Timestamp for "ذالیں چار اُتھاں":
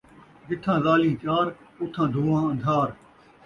0.85-2.07